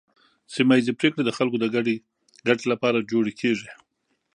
سیمه 0.53 0.73
ایزې 0.77 0.93
پریکړې 0.99 1.23
د 1.25 1.31
خلکو 1.37 1.57
د 1.59 1.65
ګډې 1.75 1.95
ګټې 2.47 2.65
لپاره 2.73 3.07
جوړې 3.11 3.33
کیږي. 3.41 3.69